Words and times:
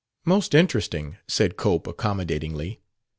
"Most 0.25 0.55
interesting," 0.55 1.17
said 1.27 1.57
Cope 1.57 1.85
accommodatingly. 1.85 2.81